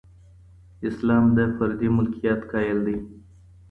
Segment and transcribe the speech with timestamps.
[0.87, 2.97] اسلام د فردي ملکیت قایل دی.